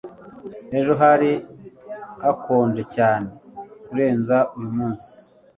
Ejo 0.77 0.93
hari 1.01 1.31
hakonje 2.23 2.83
cyane 2.95 3.27
kurenza 3.85 4.37
uyumunsi. 4.57 5.11